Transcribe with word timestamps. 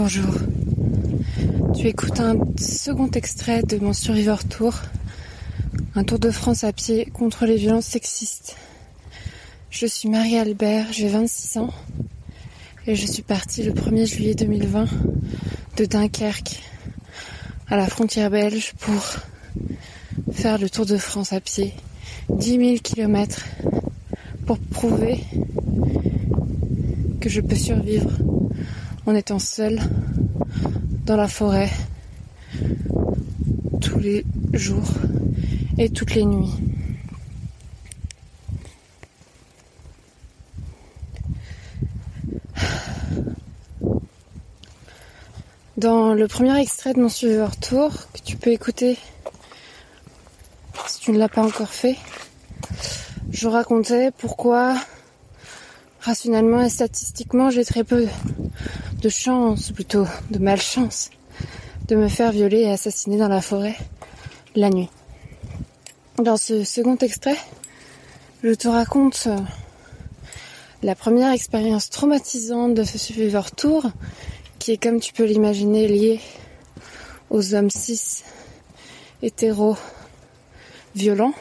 Bonjour. 0.00 0.32
Tu 1.76 1.88
écoutes 1.88 2.20
un 2.20 2.36
second 2.56 3.10
extrait 3.10 3.64
de 3.64 3.78
mon 3.78 3.92
Survivor 3.92 4.44
Tour, 4.44 4.80
un 5.96 6.04
tour 6.04 6.20
de 6.20 6.30
France 6.30 6.62
à 6.62 6.72
pied 6.72 7.06
contre 7.06 7.46
les 7.46 7.56
violences 7.56 7.86
sexistes. 7.86 8.54
Je 9.70 9.86
suis 9.86 10.08
Marie-Albert, 10.08 10.92
j'ai 10.92 11.08
26 11.08 11.56
ans 11.58 11.70
et 12.86 12.94
je 12.94 13.06
suis 13.08 13.24
partie 13.24 13.64
le 13.64 13.72
1er 13.72 14.06
juillet 14.06 14.34
2020 14.36 14.86
de 15.78 15.84
Dunkerque 15.84 16.62
à 17.66 17.76
la 17.76 17.88
frontière 17.88 18.30
belge 18.30 18.74
pour 18.78 19.02
faire 20.30 20.58
le 20.58 20.70
tour 20.70 20.86
de 20.86 20.96
France 20.96 21.32
à 21.32 21.40
pied, 21.40 21.74
10 22.28 22.50
000 22.50 22.76
km 22.84 23.44
pour 24.46 24.60
prouver 24.60 25.24
que 27.20 27.28
je 27.28 27.40
peux 27.40 27.56
survivre 27.56 28.27
en 29.08 29.14
étant 29.14 29.38
seule 29.38 29.80
dans 31.06 31.16
la 31.16 31.28
forêt 31.28 31.70
tous 33.80 33.98
les 33.98 34.26
jours 34.52 34.90
et 35.78 35.88
toutes 35.88 36.14
les 36.14 36.26
nuits. 36.26 36.52
Dans 45.78 46.12
le 46.12 46.28
premier 46.28 46.60
extrait 46.60 46.92
de 46.92 47.00
mon 47.00 47.08
suiveur 47.08 47.56
tour 47.56 47.90
que 48.12 48.20
tu 48.22 48.36
peux 48.36 48.50
écouter 48.50 48.98
si 50.86 51.00
tu 51.00 51.12
ne 51.12 51.18
l'as 51.18 51.30
pas 51.30 51.42
encore 51.42 51.72
fait, 51.72 51.96
je 53.30 53.48
racontais 53.48 54.10
pourquoi 54.18 54.74
rationnellement 56.00 56.62
et 56.62 56.68
statistiquement 56.68 57.50
j'ai 57.50 57.64
très 57.64 57.84
peu 57.84 58.06
de 59.00 59.08
chance, 59.08 59.72
plutôt 59.72 60.06
de 60.30 60.38
malchance, 60.38 61.10
de 61.88 61.96
me 61.96 62.08
faire 62.08 62.32
violer 62.32 62.60
et 62.60 62.70
assassiner 62.70 63.16
dans 63.16 63.28
la 63.28 63.40
forêt 63.40 63.76
la 64.54 64.70
nuit. 64.70 64.88
Dans 66.18 66.36
ce 66.36 66.64
second 66.64 66.96
extrait, 66.96 67.36
je 68.42 68.52
te 68.52 68.66
raconte 68.66 69.24
euh, 69.26 69.38
la 70.82 70.94
première 70.94 71.32
expérience 71.32 71.90
traumatisante 71.90 72.74
de 72.74 72.84
ce 72.84 72.98
Survivor 72.98 73.50
Tour, 73.50 73.84
qui 74.58 74.72
est 74.72 74.82
comme 74.82 75.00
tu 75.00 75.12
peux 75.12 75.24
l'imaginer 75.24 75.86
lié 75.86 76.20
aux 77.30 77.54
hommes 77.54 77.70
cis, 77.70 78.22
hétéros, 79.22 79.76
violents, 80.94 81.34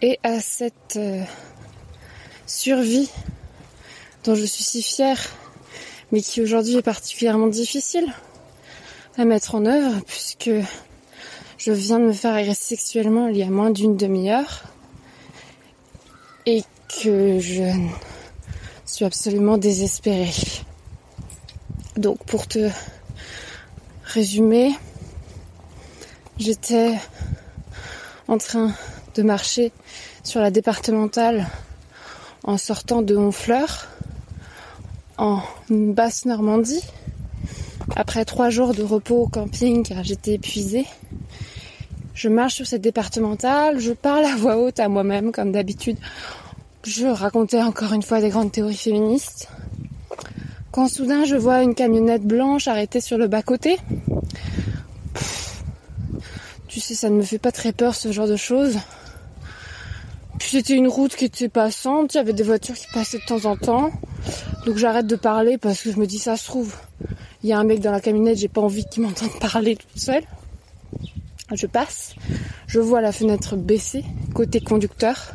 et 0.00 0.18
à 0.22 0.40
cette 0.40 0.96
euh, 0.96 1.22
survie 2.52 3.10
dont 4.24 4.34
je 4.34 4.44
suis 4.44 4.62
si 4.62 4.82
fière 4.82 5.18
mais 6.12 6.20
qui 6.20 6.42
aujourd'hui 6.42 6.76
est 6.76 6.82
particulièrement 6.82 7.46
difficile 7.46 8.06
à 9.16 9.24
mettre 9.24 9.54
en 9.54 9.64
œuvre 9.64 10.00
puisque 10.06 10.50
je 11.56 11.72
viens 11.72 11.98
de 11.98 12.04
me 12.04 12.12
faire 12.12 12.34
agresser 12.34 12.76
sexuellement 12.76 13.28
il 13.28 13.38
y 13.38 13.42
a 13.42 13.48
moins 13.48 13.70
d'une 13.70 13.96
demi-heure 13.96 14.64
et 16.44 16.62
que 17.02 17.38
je 17.38 17.72
suis 18.84 19.04
absolument 19.06 19.56
désespérée. 19.56 20.34
Donc 21.96 22.18
pour 22.26 22.46
te 22.46 22.68
résumer, 24.04 24.72
j'étais 26.38 26.98
en 28.28 28.36
train 28.36 28.74
de 29.14 29.22
marcher 29.22 29.72
sur 30.22 30.40
la 30.40 30.50
départementale 30.50 31.46
en 32.44 32.58
sortant 32.58 33.02
de 33.02 33.16
Honfleur 33.16 33.88
en 35.18 35.40
basse 35.68 36.24
Normandie. 36.24 36.82
Après 37.96 38.24
trois 38.24 38.50
jours 38.50 38.74
de 38.74 38.82
repos 38.82 39.22
au 39.22 39.28
camping 39.28 39.82
car 39.82 40.02
j'étais 40.02 40.34
épuisée, 40.34 40.86
je 42.14 42.28
marche 42.28 42.54
sur 42.54 42.66
cette 42.66 42.82
départementale, 42.82 43.78
je 43.78 43.92
parle 43.92 44.24
à 44.24 44.36
voix 44.36 44.58
haute 44.58 44.80
à 44.80 44.88
moi-même 44.88 45.32
comme 45.32 45.52
d'habitude. 45.52 45.98
Je 46.84 47.06
racontais 47.06 47.62
encore 47.62 47.92
une 47.92 48.02
fois 48.02 48.20
des 48.20 48.28
grandes 48.28 48.52
théories 48.52 48.76
féministes. 48.76 49.48
Quand 50.72 50.88
soudain 50.88 51.24
je 51.24 51.36
vois 51.36 51.62
une 51.62 51.74
camionnette 51.74 52.24
blanche 52.24 52.66
arrêtée 52.66 53.00
sur 53.00 53.18
le 53.18 53.28
bas-côté. 53.28 53.78
Tu 56.66 56.80
sais, 56.80 56.94
ça 56.94 57.10
ne 57.10 57.16
me 57.16 57.22
fait 57.22 57.38
pas 57.38 57.52
très 57.52 57.72
peur 57.72 57.94
ce 57.94 58.10
genre 58.10 58.26
de 58.26 58.36
choses. 58.36 58.78
C'était 60.52 60.74
une 60.74 60.86
route 60.86 61.16
qui 61.16 61.24
était 61.24 61.48
passante, 61.48 62.12
il 62.12 62.18
y 62.18 62.20
avait 62.20 62.34
des 62.34 62.42
voitures 62.42 62.74
qui 62.74 62.86
passaient 62.92 63.16
de 63.16 63.24
temps 63.24 63.46
en 63.46 63.56
temps. 63.56 63.90
Donc 64.66 64.76
j'arrête 64.76 65.06
de 65.06 65.16
parler 65.16 65.56
parce 65.56 65.80
que 65.80 65.90
je 65.90 65.96
me 65.96 66.06
dis 66.06 66.18
ça 66.18 66.36
se 66.36 66.44
trouve. 66.44 66.76
Il 67.42 67.48
y 67.48 67.54
a 67.54 67.58
un 67.58 67.64
mec 67.64 67.80
dans 67.80 67.90
la 67.90 68.02
camionnette, 68.02 68.36
j'ai 68.36 68.48
pas 68.48 68.60
envie 68.60 68.84
qu'il 68.84 69.02
m'entende 69.02 69.30
parler 69.40 69.76
toute 69.76 69.98
seule. 69.98 70.24
Je 71.54 71.66
passe, 71.66 72.16
je 72.66 72.80
vois 72.80 73.00
la 73.00 73.12
fenêtre 73.12 73.56
baissée, 73.56 74.04
côté 74.34 74.60
conducteur. 74.60 75.32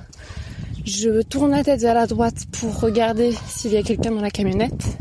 Je 0.85 1.23
tourne 1.23 1.49
la 1.49 1.63
tête 1.63 1.81
vers 1.81 1.95
la 1.95 2.05
droite 2.05 2.45
pour 2.51 2.79
regarder 2.79 3.33
s'il 3.47 3.71
y 3.71 3.77
a 3.77 3.81
quelqu'un 3.81 4.11
dans 4.11 4.21
la 4.21 4.29
camionnette. 4.29 4.99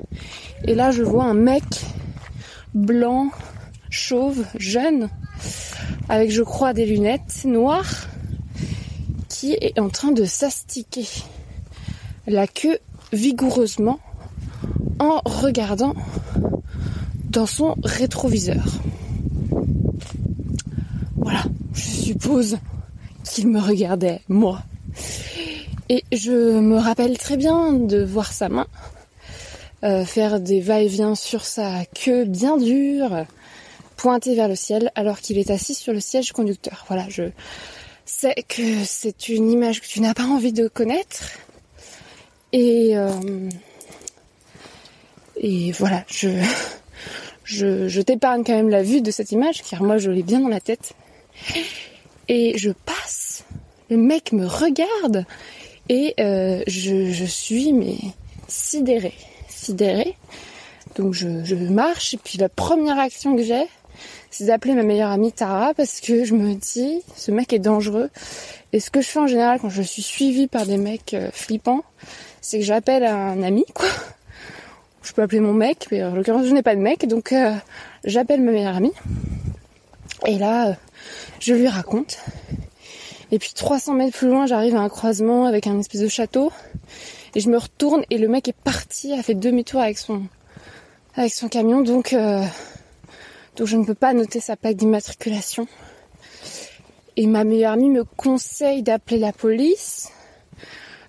Et 0.65 0.75
là, 0.75 0.93
je 0.93 1.03
vois 1.03 1.25
un 1.25 1.35
mec 1.35 1.63
blanc, 2.73 3.29
chauve, 3.91 4.47
jeune, 4.59 5.11
avec, 6.09 6.31
je 6.31 6.43
crois, 6.43 6.73
des 6.73 6.87
lunettes 6.87 7.45
noires, 7.45 8.07
est 9.45 9.79
en 9.79 9.89
train 9.89 10.13
de 10.13 10.25
s'astiquer 10.25 11.07
la 12.27 12.47
queue 12.47 12.79
vigoureusement 13.13 14.01
en 14.99 15.21
regardant 15.25 15.95
dans 17.31 17.47
son 17.47 17.77
rétroviseur. 17.85 18.65
Voilà, 21.17 21.45
je 21.75 21.81
suppose 21.81 22.59
qu'il 23.25 23.49
me 23.49 23.61
regardait, 23.61 24.23
moi. 24.29 24.63
Et 25.89 26.05
je 26.13 26.59
me 26.61 26.79
rappelle 26.79 27.17
très 27.19 27.37
bien 27.37 27.75
de 27.75 28.03
voir 28.03 28.33
sa 28.33 28.49
main 28.49 28.67
euh, 29.85 30.05
faire 30.05 30.41
des 30.41 30.61
va-et-vient 30.61 31.15
sur 31.15 31.45
sa 31.45 31.85
queue 31.85 32.25
bien 32.25 32.57
dure, 32.57 33.27
pointée 33.97 34.35
vers 34.35 34.49
le 34.49 34.57
ciel, 34.57 34.91
alors 34.95 35.21
qu'il 35.21 35.39
est 35.39 35.51
assis 35.51 35.75
sur 35.75 35.93
le 35.93 36.01
siège 36.01 36.33
conducteur. 36.33 36.87
Voilà, 36.89 37.05
je 37.09 37.25
sais 38.07 38.35
que 38.49 38.85
c'est 38.85 39.29
une 39.29 39.51
image 39.51 39.81
que 39.81 39.87
tu 39.87 40.01
n'as 40.01 40.15
pas 40.15 40.25
envie 40.25 40.53
de 40.53 40.69
connaître. 40.69 41.31
Et 42.53 42.97
euh, 42.97 43.49
et 45.37 45.73
voilà, 45.73 46.05
je, 46.09 46.29
je, 47.45 47.89
je 47.89 48.01
t'épargne 48.01 48.43
quand 48.45 48.55
même 48.55 48.71
la 48.71 48.83
vue 48.83 49.03
de 49.03 49.11
cette 49.11 49.33
image, 49.33 49.63
car 49.63 49.83
moi 49.83 49.99
je 49.99 50.11
l'ai 50.11 50.23
bien 50.23 50.41
dans 50.41 50.49
la 50.49 50.61
tête. 50.61 50.95
Et 52.29 52.57
je 52.57 52.71
passe, 52.71 53.45
le 53.91 53.97
mec 53.97 54.33
me 54.33 54.47
regarde, 54.47 55.27
et 55.89 56.15
euh, 56.19 56.63
je, 56.67 57.13
je 57.13 57.25
suis 57.25 57.73
mais 57.73 57.97
sidérée, 58.49 59.15
sidérée. 59.49 60.17
Donc 60.97 61.13
je, 61.13 61.45
je 61.45 61.55
marche, 61.55 62.15
et 62.15 62.17
puis 62.17 62.39
la 62.39 62.49
première 62.49 62.99
action 62.99 63.37
que 63.37 63.43
j'ai, 63.43 63.67
c'est 64.31 64.47
d'appeler 64.47 64.75
ma 64.75 64.83
meilleure 64.83 65.11
amie 65.11 65.33
Tara, 65.33 65.75
parce 65.75 66.01
que 66.01 66.25
je 66.25 66.35
me 66.35 66.55
dis, 66.55 67.03
ce 67.17 67.31
mec 67.31 67.53
est 67.53 67.59
dangereux. 67.59 68.11
Et 68.73 68.81
ce 68.81 68.91
que 68.91 69.01
je 69.01 69.09
fais 69.09 69.21
en 69.21 69.27
général 69.27 69.59
quand 69.61 69.71
je 69.71 69.83
suis 69.83 70.03
suivie 70.03 70.47
par 70.49 70.67
des 70.67 70.77
mecs 70.77 71.15
euh, 71.15 71.31
flippants, 71.33 71.85
c'est 72.41 72.59
que 72.59 72.65
j'appelle 72.65 73.05
un 73.05 73.43
ami, 73.43 73.65
quoi 73.75 73.89
je 75.07 75.13
peux 75.13 75.23
appeler 75.23 75.41
mon 75.41 75.53
mec, 75.53 75.87
mais 75.91 76.03
en 76.03 76.15
l'occurrence 76.15 76.47
je 76.47 76.53
n'ai 76.53 76.63
pas 76.63 76.75
de 76.75 76.81
mec, 76.81 77.07
donc 77.07 77.33
euh, 77.33 77.55
j'appelle 78.05 78.41
ma 78.43 78.51
meilleure 78.51 78.77
amie. 78.77 78.93
Et 80.27 80.37
là, 80.37 80.69
euh, 80.69 80.73
je 81.39 81.55
lui 81.55 81.69
raconte. 81.69 82.19
Et 83.31 83.39
puis 83.39 83.53
300 83.55 83.95
mètres 83.95 84.17
plus 84.17 84.29
loin, 84.29 84.47
j'arrive 84.47 84.75
à 84.75 84.81
un 84.81 84.89
croisement 84.89 85.47
avec 85.47 85.67
un 85.67 85.79
espèce 85.79 86.01
de 86.01 86.09
château. 86.09 86.51
Et 87.35 87.41
je 87.41 87.49
me 87.49 87.59
retourne 87.59 88.03
et 88.11 88.19
le 88.19 88.29
mec 88.29 88.49
est 88.49 88.57
parti, 88.57 89.13
a 89.13 89.23
fait 89.23 89.35
demi-tour 89.35 89.81
avec 89.81 89.99
son, 89.99 90.23
avec 91.15 91.33
son 91.33 91.49
camion. 91.49 91.83
Donc, 91.83 92.17
donc 93.57 93.67
je 93.67 93.77
ne 93.77 93.85
peux 93.85 93.95
pas 93.95 94.13
noter 94.13 94.41
sa 94.41 94.57
plaque 94.57 94.77
d'immatriculation. 94.77 95.67
Et 97.17 97.27
ma 97.27 97.45
meilleure 97.45 97.73
amie 97.73 97.89
me 97.89 98.05
conseille 98.05 98.83
d'appeler 98.83 99.19
la 99.19 99.33
police. 99.33 100.11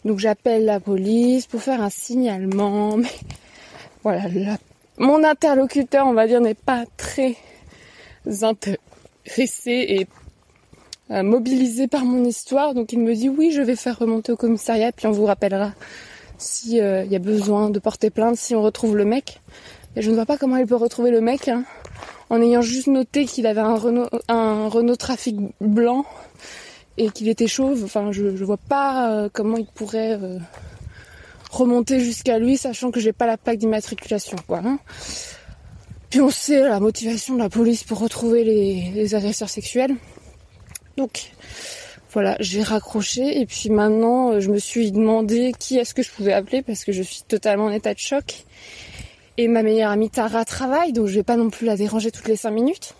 Donc 0.05 0.19
j'appelle 0.19 0.63
la 0.63 0.79
police 0.79 1.47
pour 1.47 1.61
faire 1.61 1.81
un 1.81 1.89
signalement. 1.89 2.97
Mais 2.97 3.09
voilà, 4.03 4.57
mon 4.97 5.23
interlocuteur, 5.23 6.07
on 6.07 6.13
va 6.13 6.27
dire, 6.27 6.39
n'est 6.39 6.53
pas 6.53 6.85
très 6.95 7.35
intéressé 8.41 8.77
et 9.65 10.07
euh, 11.11 11.23
mobilisé 11.23 11.87
par 11.87 12.05
mon 12.05 12.23
histoire. 12.23 12.73
Donc 12.73 12.93
il 12.93 12.99
me 12.99 13.13
dit 13.13 13.27
oui, 13.27 13.51
je 13.51 13.61
vais 13.61 13.75
faire 13.75 13.99
remonter 13.99 14.31
au 14.31 14.37
commissariat, 14.37 14.93
puis 14.93 15.07
on 15.07 15.11
vous 15.11 15.25
rappellera 15.25 15.73
s'il 16.37 16.79
euh, 16.79 17.03
y 17.03 17.15
a 17.15 17.19
besoin 17.19 17.69
de 17.69 17.79
porter 17.79 18.09
plainte, 18.09 18.37
si 18.37 18.55
on 18.55 18.61
retrouve 18.61 18.95
le 18.95 19.05
mec. 19.05 19.41
Et 19.95 20.01
je 20.01 20.09
ne 20.09 20.15
vois 20.15 20.25
pas 20.25 20.37
comment 20.37 20.57
il 20.57 20.65
peut 20.65 20.75
retrouver 20.75 21.11
le 21.11 21.21
mec 21.21 21.47
hein, 21.47 21.63
en 22.29 22.41
ayant 22.41 22.61
juste 22.61 22.87
noté 22.87 23.25
qu'il 23.25 23.47
avait 23.47 23.61
un 23.61 23.75
Renault, 23.75 24.09
un 24.27 24.67
Renault 24.67 24.95
Trafic 24.95 25.37
blanc 25.61 26.05
et 26.97 27.09
qu'il 27.09 27.29
était 27.29 27.47
chauve. 27.47 27.83
Enfin, 27.83 28.11
je, 28.11 28.43
vois 28.43 28.57
pas 28.57 29.11
euh, 29.11 29.29
comment 29.31 29.57
il 29.57 29.67
pourrait 29.67 30.19
remonter 31.51 31.99
jusqu'à 31.99 32.39
lui, 32.39 32.57
sachant 32.57 32.91
que 32.91 32.99
j'ai 32.99 33.13
pas 33.13 33.27
la 33.27 33.37
plaque 33.37 33.57
d'immatriculation, 33.57 34.37
quoi. 34.47 34.61
Hein. 34.63 34.79
Puis 36.09 36.21
on 36.21 36.29
sait 36.29 36.61
la 36.61 36.79
motivation 36.79 37.35
de 37.35 37.39
la 37.39 37.49
police 37.49 37.83
pour 37.83 37.99
retrouver 37.99 38.43
les, 38.43 39.15
agresseurs 39.15 39.49
sexuels. 39.49 39.95
Donc 40.95 41.31
voilà, 42.13 42.37
j'ai 42.39 42.63
raccroché 42.63 43.39
et 43.39 43.45
puis 43.45 43.69
maintenant 43.69 44.31
euh, 44.31 44.39
je 44.39 44.49
me 44.49 44.57
suis 44.57 44.91
demandé 44.91 45.53
qui 45.59 45.77
est-ce 45.77 45.93
que 45.93 46.01
je 46.01 46.09
pouvais 46.09 46.33
appeler 46.33 46.61
parce 46.61 46.85
que 46.85 46.91
je 46.91 47.03
suis 47.03 47.21
totalement 47.27 47.65
en 47.65 47.71
état 47.71 47.93
de 47.93 47.99
choc. 47.99 48.45
Et 49.37 49.47
ma 49.47 49.61
meilleure 49.61 49.91
amie 49.91 50.09
Tara 50.09 50.45
travaille, 50.45 50.93
donc 50.93 51.07
je 51.07 51.13
vais 51.13 51.23
pas 51.23 51.37
non 51.37 51.51
plus 51.51 51.67
la 51.67 51.77
déranger 51.77 52.11
toutes 52.11 52.27
les 52.27 52.35
cinq 52.35 52.51
minutes. 52.51 52.93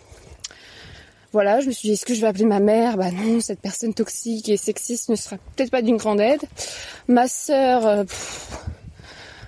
Voilà, 1.32 1.60
je 1.60 1.66
me 1.66 1.72
suis 1.72 1.88
dit, 1.88 1.92
est-ce 1.94 2.06
que 2.06 2.14
je 2.14 2.20
vais 2.20 2.26
appeler 2.26 2.44
ma 2.46 2.60
mère? 2.60 2.96
Bah 2.96 3.10
non, 3.10 3.40
cette 3.40 3.60
personne 3.60 3.92
toxique 3.92 4.48
et 4.48 4.56
sexiste 4.56 5.08
ne 5.10 5.16
sera 5.16 5.36
peut-être 5.56 5.70
pas 5.70 5.82
d'une 5.82 5.96
grande 5.96 6.20
aide. 6.20 6.40
Ma 7.06 7.28
sœur, 7.28 7.86
euh, 7.86 8.04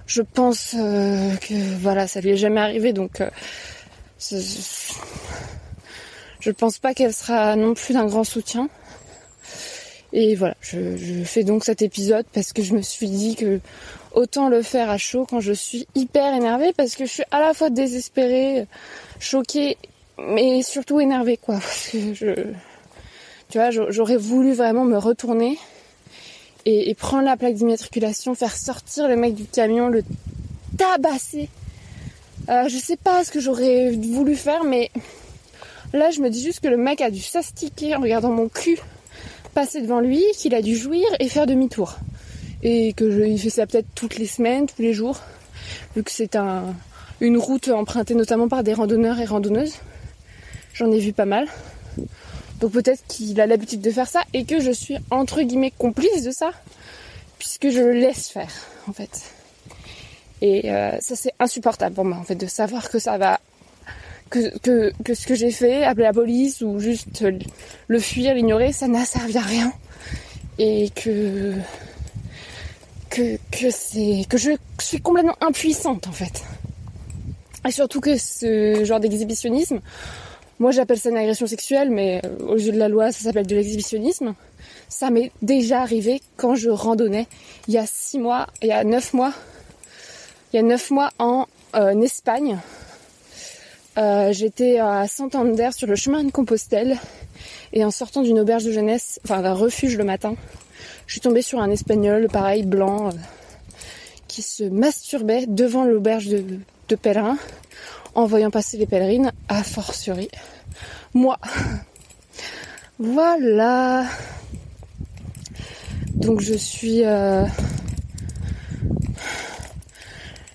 je 0.06 0.20
pense 0.20 0.75
euh, 0.76 1.37
que 1.37 1.54
voilà, 1.81 2.06
ça 2.06 2.20
lui 2.20 2.31
est 2.31 2.37
jamais 2.37 2.60
arrivé, 2.60 2.92
donc 2.92 3.20
euh, 3.20 3.31
je 6.40 6.50
pense 6.50 6.78
pas 6.78 6.92
qu'elle 6.92 7.14
sera 7.14 7.56
non 7.56 7.72
plus 7.75 7.94
d'un 7.94 8.06
grand 8.06 8.25
soutien. 8.25 8.69
Et 10.12 10.35
voilà, 10.35 10.57
je, 10.61 11.23
fais 11.25 11.45
donc 11.45 11.65
cet 11.65 11.83
épisode 11.83 12.27
parce 12.33 12.53
que 12.53 12.62
je 12.62 12.75
me 12.75 12.83
suis 12.83 13.09
dit 13.09 13.37
que 13.37 13.61
autant 14.12 14.49
le 14.49 14.62
faire 14.62 14.91
à 14.91 14.99
chaud 14.99 15.25
quand 15.29 15.41
je 15.41 15.53
suis 15.53 15.87
hyper 15.95 16.35
énervée 16.35 16.73
parce 16.77 16.97
que 16.97 17.05
je 17.05 17.11
suis 17.11 17.23
à 17.31 17.39
la 17.39 17.55
fois 17.55 17.71
désespérée, 17.71 18.67
choquée, 19.21 19.77
mais 20.19 20.62
surtout 20.62 21.01
énervée 21.01 21.37
quoi. 21.37 21.55
Parce 21.61 21.89
que 21.89 22.15
je, 22.15 22.35
tu 23.51 23.59
vois, 23.59 23.71
j'aurais 23.71 24.17
voulu 24.17 24.53
vraiment 24.53 24.85
me 24.85 24.99
retourner 24.99 25.59
et, 26.67 26.95
prendre 26.95 27.25
la 27.25 27.37
plaque 27.37 27.55
d'immatriculation, 27.55 28.35
faire 28.35 28.55
sortir 28.55 29.09
le 29.09 29.17
mec 29.17 29.35
du 29.35 29.45
camion, 29.45 29.89
le 29.89 30.03
tabasser. 30.77 31.49
Euh, 32.49 32.69
je 32.69 32.77
sais 32.77 32.97
pas 32.97 33.25
ce 33.25 33.31
que 33.31 33.41
j'aurais 33.41 33.93
voulu 33.93 34.35
faire, 34.35 34.65
mais 34.65 34.91
là 35.93 36.11
je 36.11 36.21
me 36.21 36.31
dis 36.31 36.43
juste 36.43 36.61
que 36.61 36.69
le 36.69 36.77
mec 36.77 37.01
a 37.01 37.11
dû 37.11 37.21
s'astiquer 37.21 37.95
en 37.95 38.01
regardant 38.01 38.31
mon 38.31 38.49
cul 38.49 38.79
passer 39.50 39.81
devant 39.82 40.00
lui, 40.00 40.23
qu'il 40.37 40.55
a 40.55 40.62
dû 40.62 40.76
jouir 40.76 41.06
et 41.19 41.29
faire 41.29 41.47
demi-tour. 41.47 41.97
Et 42.62 42.93
que 42.93 43.11
je, 43.11 43.23
il 43.23 43.38
fait 43.38 43.50
ça 43.50 43.67
peut-être 43.67 43.88
toutes 43.94 44.19
les 44.19 44.26
semaines, 44.26 44.67
tous 44.67 44.82
les 44.82 44.93
jours, 44.93 45.20
vu 45.97 46.02
que 46.02 46.11
c'est 46.11 46.37
un, 46.37 46.75
une 47.20 47.37
route 47.37 47.69
empruntée 47.69 48.14
notamment 48.14 48.49
par 48.49 48.62
des 48.62 48.75
randonneurs 48.75 49.19
et 49.20 49.25
randonneuses. 49.25 49.75
J'en 50.75 50.91
ai 50.91 50.99
vu 50.99 51.12
pas 51.12 51.26
mal. 51.26 51.49
Donc 52.61 52.73
peut-être 52.73 53.02
qu'il 53.08 53.41
a 53.41 53.47
l'habitude 53.47 53.81
de 53.81 53.91
faire 53.91 54.08
ça 54.08 54.23
et 54.35 54.44
que 54.44 54.61
je 54.61 54.70
suis 54.70 54.97
entre 55.11 55.43
guillemets 55.43 55.73
complice 55.76 56.23
de 56.23 56.31
ça, 56.31 56.52
puisque 57.38 57.70
je 57.70 57.81
le 57.81 57.93
laisse 57.93 58.29
faire 58.29 58.52
en 58.87 58.93
fait. 58.93 59.23
Et 60.43 60.70
euh, 60.70 60.97
ça 61.00 61.17
c'est 61.17 61.32
insupportable 61.38 61.94
pour 61.94 62.05
moi 62.05 62.19
en 62.19 62.25
fait 62.25 62.35
de 62.35 62.47
savoir 62.47 62.91
que 62.91 62.99
ça 62.99 63.19
va, 63.19 63.41
que, 64.31 64.59
que, 64.59 64.93
que 65.05 65.15
ce 65.15 65.27
que 65.27 65.35
j'ai 65.35 65.50
fait, 65.50 65.85
appeler 65.85 66.05
la 66.05 66.12
police 66.12 66.61
ou 66.62 66.79
juste 66.79 67.25
le 67.88 67.99
fuir, 67.99 68.35
l'ignorer, 68.35 68.73
ça 68.73 68.88
n'a 68.88 69.05
servi 69.05 69.37
à 69.37 69.43
rien. 69.43 69.73
Et 70.59 70.91
que 70.91 71.55
que, 73.09 73.38
que 73.50 73.71
c'est 73.71 74.25
que 74.29 74.38
je 74.38 74.53
suis 74.81 75.00
complètement 75.00 75.37
impuissante 75.41 76.06
en 76.06 76.12
fait. 76.12 76.44
Et 77.67 77.73
surtout 77.73 78.00
que 78.00 78.17
ce 78.17 78.85
genre 78.85 79.00
d'exhibitionnisme, 79.00 79.81
moi, 80.61 80.73
j'appelle 80.73 80.99
ça 80.99 81.09
une 81.09 81.17
agression 81.17 81.47
sexuelle, 81.47 81.91
mais 81.91 82.21
euh, 82.23 82.47
aux 82.49 82.59
yeux 82.59 82.73
de 82.73 82.79
la 82.79 82.88
loi, 82.88 83.12
ça 83.12 83.25
s'appelle 83.25 83.47
de 83.47 83.56
l'exhibitionnisme. 83.56 84.35
Ça 84.91 85.09
m'est 85.09 85.33
déjà 85.41 85.81
arrivé 85.81 86.21
quand 86.37 86.55
je 86.55 86.69
randonnais 86.69 87.26
il 87.67 87.73
y 87.73 87.79
a 87.79 87.87
six 87.87 88.19
mois, 88.19 88.47
il 88.61 88.69
y 88.69 88.73
a 88.73 88.85
neuf 88.85 89.15
mois, 89.15 89.33
il 90.53 90.56
y 90.56 90.59
a 90.59 90.62
neuf 90.62 90.91
mois 90.91 91.11
en 91.19 91.47
euh, 91.76 91.99
Espagne. 92.03 92.59
Euh, 93.98 94.32
j'étais 94.32 94.78
à 94.78 95.06
Santander 95.08 95.70
sur 95.72 95.88
le 95.88 95.96
chemin 95.96 96.22
de 96.22 96.31
Compostelle 96.31 96.96
et 97.72 97.84
en 97.84 97.90
sortant 97.90 98.22
d'une 98.22 98.38
auberge 98.38 98.64
de 98.64 98.72
jeunesse, 98.72 99.20
enfin 99.25 99.42
d'un 99.42 99.52
refuge 99.52 99.96
le 99.96 100.04
matin, 100.04 100.37
je 101.06 101.14
suis 101.14 101.20
tombée 101.20 101.42
sur 101.42 101.60
un 101.60 101.70
espagnol, 101.70 102.28
pareil, 102.28 102.64
blanc, 102.64 103.10
qui 104.28 104.42
se 104.42 104.62
masturbait 104.62 105.46
devant 105.46 105.84
l'auberge 105.84 106.28
de, 106.28 106.96
pèlerins 106.96 107.38
en 108.14 108.26
voyant 108.26 108.50
passer 108.50 108.76
les 108.76 108.87
pèlerines, 108.87 109.32
a 109.48 109.62
fortiori 109.62 110.28
moi. 111.14 111.38
Voilà. 112.98 114.04
Donc 116.14 116.40
je 116.40 116.54
suis 116.54 117.04
euh, 117.04 117.44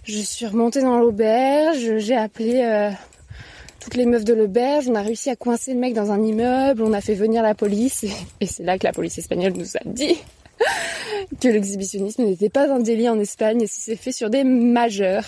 je 0.03 0.19
suis 0.19 0.45
remontée 0.45 0.81
dans 0.81 0.99
l'auberge, 0.99 1.97
j'ai 1.97 2.15
appelé 2.15 2.61
euh, 2.63 2.91
toutes 3.85 3.97
les 3.97 4.07
meufs 4.07 4.25
de 4.25 4.33
l'auberge, 4.33 4.87
on 4.89 4.95
a 4.95 5.03
réussi 5.03 5.29
à 5.29 5.35
coincer 5.35 5.75
le 5.75 5.79
mec 5.79 5.93
dans 5.93 6.11
un 6.11 6.23
immeuble, 6.23 6.81
on 6.81 6.91
a 6.91 7.01
fait 7.01 7.13
venir 7.13 7.43
la 7.43 7.53
police 7.53 8.03
et, 8.41 8.47
c'est 8.47 8.63
là 8.63 8.79
que 8.79 8.83
la 8.83 8.91
police 8.91 9.19
espagnole 9.19 9.53
nous 9.53 9.77
a 9.77 9.81
dit 9.85 10.17
que 11.39 11.47
l'exhibitionnisme 11.47 12.23
n'était 12.23 12.49
pas 12.49 12.67
un 12.67 12.79
délit 12.79 13.07
en 13.09 13.19
Espagne 13.19 13.61
et 13.61 13.67
si 13.67 13.81
c'est 13.81 13.95
fait 13.95 14.11
sur 14.11 14.31
des 14.31 14.43
majeurs 14.43 15.25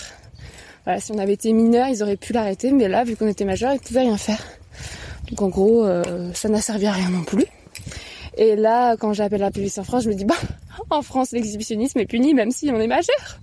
si 0.99 1.11
on 1.11 1.17
avait 1.17 1.33
été 1.33 1.51
mineur, 1.51 1.87
ils 1.89 2.01
auraient 2.01 2.17
pu 2.17 2.31
l'arrêter, 2.33 2.71
mais 2.71 2.87
là, 2.87 3.03
vu 3.03 3.17
qu'on 3.17 3.27
était 3.27 3.43
majeur, 3.43 3.73
ils 3.73 3.79
pouvaient 3.79 4.01
rien 4.01 4.17
faire. 4.17 4.41
Donc 5.29 5.41
en 5.41 5.49
gros, 5.49 5.85
euh, 5.85 6.31
ça 6.33 6.47
n'a 6.47 6.61
servi 6.61 6.85
à 6.87 6.93
rien 6.93 7.09
non 7.09 7.23
plus. 7.23 7.45
Et 8.37 8.55
là, 8.55 8.95
quand 8.95 9.11
j'appelle 9.11 9.41
la 9.41 9.51
police 9.51 9.77
en 9.77 9.83
France, 9.83 10.03
je 10.03 10.09
me 10.09 10.13
dis, 10.13 10.23
bah, 10.23 10.35
en 10.89 11.01
France, 11.01 11.31
l'exhibitionnisme 11.31 11.99
est 11.99 12.05
puni 12.05 12.33
même 12.33 12.51
si 12.51 12.71
on 12.71 12.79
est 12.79 12.87
majeur. 12.87 13.39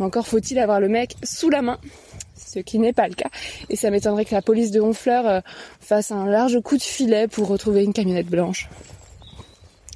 encore 0.00 0.26
faut-il 0.26 0.58
avoir 0.58 0.80
le 0.80 0.88
mec 0.88 1.14
sous 1.22 1.48
la 1.48 1.62
main, 1.62 1.78
ce 2.48 2.58
qui 2.58 2.78
n'est 2.78 2.92
pas 2.92 3.08
le 3.08 3.14
cas. 3.14 3.28
Et 3.68 3.76
ça 3.76 3.90
m'étonnerait 3.90 4.24
que 4.24 4.34
la 4.34 4.42
police 4.42 4.70
de 4.70 4.80
Honfleur 4.80 5.26
euh, 5.26 5.40
fasse 5.80 6.10
un 6.10 6.26
large 6.26 6.60
coup 6.60 6.76
de 6.76 6.82
filet 6.82 7.28
pour 7.28 7.48
retrouver 7.48 7.84
une 7.84 7.92
camionnette 7.92 8.26
blanche. 8.26 8.68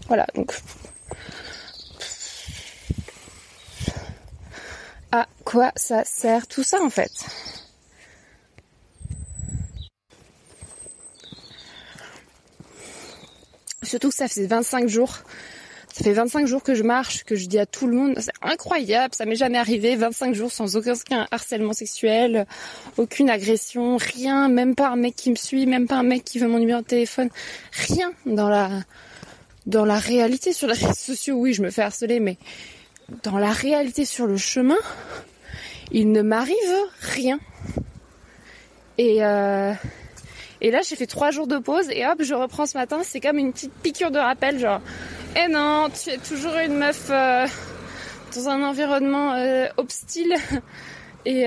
Voilà, 0.08 0.26
donc 0.34 0.52
à 5.10 5.26
quoi 5.44 5.72
ça 5.76 6.04
sert 6.04 6.46
tout 6.46 6.62
ça 6.62 6.82
en 6.82 6.90
fait? 6.90 7.12
Surtout 13.82 14.08
que 14.08 14.14
ça 14.14 14.28
fait 14.28 14.46
25 14.46 14.88
jours. 14.88 15.18
Ça 15.92 16.04
fait 16.04 16.12
25 16.14 16.46
jours 16.46 16.62
que 16.62 16.74
je 16.74 16.82
marche, 16.82 17.22
que 17.24 17.36
je 17.36 17.46
dis 17.46 17.58
à 17.58 17.66
tout 17.66 17.86
le 17.86 17.94
monde, 17.94 18.14
c'est 18.18 18.32
incroyable, 18.40 19.14
ça 19.14 19.26
m'est 19.26 19.36
jamais 19.36 19.58
arrivé, 19.58 19.94
25 19.94 20.34
jours 20.34 20.50
sans 20.50 20.76
aucun 20.76 21.26
harcèlement 21.30 21.74
sexuel, 21.74 22.46
aucune 22.96 23.28
agression, 23.28 23.98
rien, 23.98 24.48
même 24.48 24.74
pas 24.74 24.88
un 24.88 24.96
mec 24.96 25.14
qui 25.14 25.28
me 25.30 25.36
suit, 25.36 25.66
même 25.66 25.86
pas 25.86 25.96
un 25.96 26.02
mec 26.02 26.24
qui 26.24 26.38
veut 26.38 26.48
mon 26.48 26.58
numéro 26.58 26.80
de 26.80 26.86
téléphone, 26.86 27.28
rien 27.72 28.10
dans 28.24 28.48
la 28.48 28.70
dans 29.66 29.84
la 29.84 29.98
réalité. 29.98 30.54
Sur 30.54 30.66
les 30.66 30.72
réseaux 30.72 30.94
sociaux, 30.94 31.36
oui, 31.36 31.52
je 31.52 31.62
me 31.62 31.70
fais 31.70 31.82
harceler, 31.82 32.20
mais 32.20 32.38
dans 33.22 33.36
la 33.36 33.52
réalité 33.52 34.06
sur 34.06 34.26
le 34.26 34.38
chemin, 34.38 34.78
il 35.90 36.10
ne 36.10 36.22
m'arrive 36.22 36.56
rien. 37.02 37.38
Et, 38.96 39.22
euh, 39.24 39.72
et 40.62 40.70
là, 40.70 40.80
j'ai 40.88 40.96
fait 40.96 41.06
trois 41.06 41.30
jours 41.30 41.46
de 41.46 41.58
pause 41.58 41.90
et 41.90 42.06
hop, 42.06 42.22
je 42.22 42.34
reprends 42.34 42.64
ce 42.64 42.78
matin. 42.78 43.02
C'est 43.04 43.20
comme 43.20 43.36
une 43.36 43.52
petite 43.52 43.74
piqûre 43.82 44.10
de 44.10 44.18
rappel, 44.18 44.58
genre, 44.58 44.80
eh 45.36 45.48
non, 45.48 45.88
tu 45.90 46.10
es 46.10 46.18
toujours 46.18 46.54
une 46.56 46.76
meuf 46.76 47.08
euh, 47.10 47.46
dans 48.34 48.48
un 48.48 48.62
environnement 48.62 49.34
euh, 49.34 49.68
hostile 49.76 50.34
et, 51.24 51.42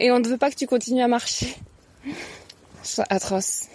et 0.00 0.10
on 0.10 0.18
ne 0.18 0.28
veut 0.28 0.38
pas 0.38 0.50
que 0.50 0.56
tu 0.56 0.66
continues 0.66 1.02
à 1.02 1.08
marcher. 1.08 1.54
C'est 2.82 3.04
atroce. 3.10 3.68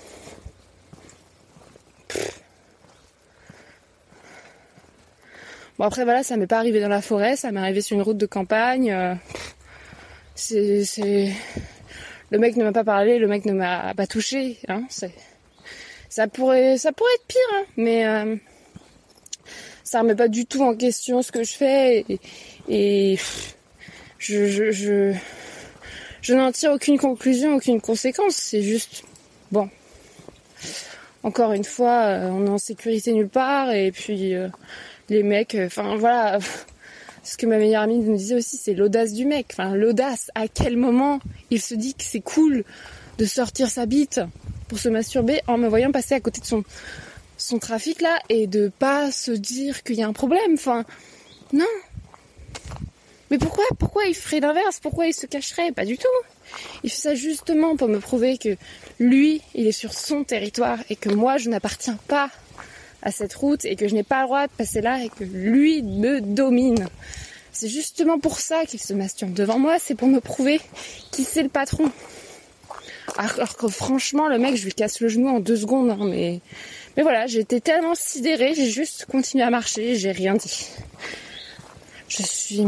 Bon 5.77 5.85
après 5.85 6.05
voilà, 6.05 6.23
ça 6.23 6.37
m'est 6.37 6.47
pas 6.47 6.57
arrivé 6.57 6.81
dans 6.81 6.89
la 6.89 7.03
forêt, 7.03 7.35
ça 7.35 7.51
m'est 7.51 7.59
arrivé 7.59 7.81
sur 7.81 7.95
une 7.95 8.01
route 8.01 8.17
de 8.17 8.25
campagne. 8.25 8.91
Euh, 8.91 9.13
c'est, 10.33 10.83
c'est, 10.85 11.31
le 12.31 12.39
mec 12.39 12.55
ne 12.55 12.63
m'a 12.63 12.71
pas 12.71 12.83
parlé, 12.83 13.19
le 13.19 13.27
mec 13.27 13.45
ne 13.45 13.53
m'a 13.53 13.93
pas 13.93 14.07
touché. 14.07 14.57
Hein, 14.67 14.87
ça 16.09 16.27
pourrait, 16.27 16.79
ça 16.79 16.91
pourrait 16.93 17.13
être 17.13 17.27
pire, 17.27 17.39
hein, 17.53 17.63
mais 17.77 18.07
euh, 18.07 18.35
ça 19.87 20.01
remet 20.01 20.15
pas 20.15 20.27
du 20.27 20.45
tout 20.45 20.61
en 20.61 20.75
question 20.75 21.21
ce 21.21 21.31
que 21.31 21.43
je 21.43 21.53
fais 21.53 22.05
et, 22.69 23.17
je, 24.19 24.71
je, 26.21 26.33
n'en 26.33 26.51
tire 26.51 26.71
aucune 26.71 26.97
conclusion, 26.97 27.55
aucune 27.55 27.79
conséquence. 27.79 28.35
C'est 28.35 28.61
juste 28.61 29.03
bon. 29.51 29.69
Encore 31.23 31.53
une 31.53 31.63
fois, 31.63 32.03
euh, 32.03 32.29
on 32.29 32.45
est 32.45 32.49
en 32.49 32.57
sécurité 32.57 33.13
nulle 33.13 33.29
part 33.29 33.71
et 33.71 33.91
puis 33.91 34.33
les 35.09 35.23
mecs, 35.23 35.55
euh, 35.55 35.67
enfin 35.67 35.95
voilà, 35.95 36.39
ce 37.23 37.37
que 37.37 37.45
ma 37.45 37.57
meilleure 37.57 37.83
amie 37.83 37.99
me 37.99 38.17
disait 38.17 38.35
aussi, 38.35 38.57
c'est 38.57 38.73
l'audace 38.73 39.13
du 39.13 39.25
mec. 39.25 39.47
Enfin, 39.51 39.75
l'audace, 39.75 40.31
à 40.35 40.47
quel 40.47 40.77
moment 40.77 41.19
il 41.49 41.61
se 41.61 41.75
dit 41.75 41.93
que 41.93 42.03
c'est 42.03 42.21
cool 42.21 42.63
de 43.17 43.25
sortir 43.25 43.69
sa 43.69 43.85
bite 43.85 44.21
pour 44.67 44.79
se 44.79 44.89
masturber 44.89 45.41
en 45.47 45.57
me 45.57 45.67
voyant 45.67 45.91
passer 45.91 46.15
à 46.15 46.19
côté 46.19 46.41
de 46.41 46.45
son, 46.45 46.63
son 47.37 47.59
trafic 47.59 48.01
là 48.01 48.19
et 48.29 48.47
de 48.47 48.69
pas 48.69 49.11
se 49.11 49.31
dire 49.31 49.83
qu'il 49.83 49.95
y 49.95 50.03
a 50.03 50.07
un 50.07 50.13
problème. 50.13 50.53
Enfin, 50.53 50.85
non. 51.53 51.65
Mais 53.29 53.37
pourquoi, 53.37 53.65
pourquoi 53.77 54.05
il 54.05 54.15
ferait 54.15 54.39
l'inverse? 54.39 54.79
Pourquoi 54.79 55.07
il 55.07 55.13
se 55.13 55.25
cacherait? 55.25 55.71
Pas 55.71 55.85
du 55.85 55.97
tout. 55.97 56.07
Il 56.83 56.89
fait 56.89 56.97
ça 56.97 57.15
justement 57.15 57.75
pour 57.75 57.87
me 57.87 57.99
prouver 57.99 58.37
que 58.37 58.55
lui, 58.99 59.41
il 59.53 59.67
est 59.67 59.71
sur 59.71 59.93
son 59.93 60.23
territoire 60.23 60.79
et 60.89 60.95
que 60.95 61.09
moi, 61.09 61.37
je 61.37 61.49
n'appartiens 61.49 61.99
pas 62.07 62.29
à 63.01 63.11
cette 63.11 63.33
route 63.33 63.65
et 63.65 63.75
que 63.75 63.87
je 63.87 63.93
n'ai 63.93 64.03
pas 64.03 64.21
le 64.21 64.27
droit 64.27 64.47
de 64.47 64.51
passer 64.53 64.81
là 64.81 65.03
et 65.03 65.09
que 65.09 65.23
lui 65.23 65.83
me 65.83 66.21
domine. 66.21 66.87
C'est 67.51 67.67
justement 67.67 68.19
pour 68.19 68.39
ça 68.39 68.65
qu'il 68.65 68.79
se 68.79 68.93
masturbe 68.93 69.33
devant 69.33 69.59
moi, 69.59 69.77
c'est 69.79 69.95
pour 69.95 70.07
me 70.07 70.19
prouver 70.19 70.61
qui 71.11 71.23
c'est 71.23 71.43
le 71.43 71.49
patron. 71.49 71.91
Alors 73.17 73.57
que 73.57 73.67
franchement, 73.67 74.27
le 74.27 74.37
mec, 74.37 74.55
je 74.55 74.65
lui 74.65 74.73
casse 74.73 74.99
le 74.99 75.07
genou 75.07 75.29
en 75.29 75.39
deux 75.39 75.57
secondes, 75.57 75.89
hein, 75.89 76.05
mais, 76.05 76.41
mais 76.97 77.03
voilà, 77.03 77.27
j'étais 77.27 77.59
tellement 77.59 77.93
sidérée, 77.93 78.55
j'ai 78.55 78.71
juste 78.71 79.05
continué 79.05 79.43
à 79.43 79.51
marcher, 79.51 79.95
j'ai 79.95 80.11
rien 80.11 80.33
dit. 80.33 80.67
Je 82.09 82.23
suis, 82.23 82.65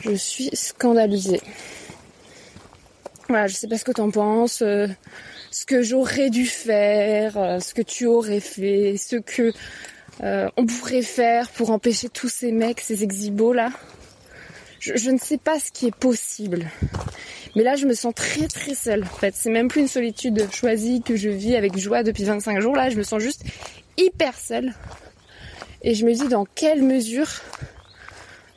je 0.00 0.14
suis 0.14 0.50
scandalisée. 0.52 1.40
Voilà, 3.28 3.46
je 3.46 3.54
sais 3.54 3.66
pas 3.66 3.78
ce 3.78 3.84
que 3.84 3.92
t'en 3.92 4.10
penses, 4.10 4.60
euh, 4.60 4.86
ce 5.50 5.64
que 5.64 5.82
j'aurais 5.82 6.28
dû 6.28 6.44
faire, 6.44 7.38
euh, 7.38 7.60
ce 7.60 7.72
que 7.72 7.80
tu 7.80 8.04
aurais 8.04 8.40
fait, 8.40 8.96
ce 8.98 9.16
que 9.16 9.52
euh, 10.22 10.48
on 10.58 10.66
pourrait 10.66 11.00
faire 11.00 11.48
pour 11.50 11.70
empêcher 11.70 12.10
tous 12.10 12.28
ces 12.28 12.52
mecs, 12.52 12.80
ces 12.80 13.02
exhibos 13.02 13.54
là. 13.54 13.70
Je, 14.80 15.10
ne 15.10 15.16
sais 15.16 15.38
pas 15.38 15.58
ce 15.58 15.72
qui 15.72 15.86
est 15.86 15.94
possible. 15.94 16.70
Mais 17.56 17.62
là, 17.62 17.76
je 17.76 17.86
me 17.86 17.94
sens 17.94 18.14
très 18.14 18.48
très 18.48 18.74
seule. 18.74 19.04
En 19.04 19.16
fait, 19.16 19.34
c'est 19.36 19.50
même 19.50 19.68
plus 19.68 19.82
une 19.82 19.88
solitude 19.88 20.48
choisie 20.52 21.02
que 21.02 21.16
je 21.16 21.28
vis 21.28 21.56
avec 21.56 21.76
joie 21.76 22.02
depuis 22.02 22.24
25 22.24 22.60
jours. 22.60 22.74
Là, 22.74 22.90
je 22.90 22.96
me 22.96 23.02
sens 23.02 23.22
juste 23.22 23.44
hyper 23.96 24.36
seule. 24.36 24.72
Et 25.82 25.94
je 25.94 26.04
me 26.04 26.12
dis 26.12 26.28
dans 26.28 26.46
quelle 26.46 26.82
mesure 26.82 27.28